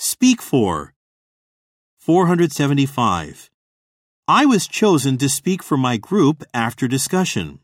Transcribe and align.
Speak 0.00 0.40
for. 0.40 0.94
475. 1.98 3.50
I 4.28 4.46
was 4.46 4.68
chosen 4.68 5.18
to 5.18 5.28
speak 5.28 5.60
for 5.60 5.76
my 5.76 5.96
group 5.96 6.44
after 6.54 6.86
discussion. 6.86 7.58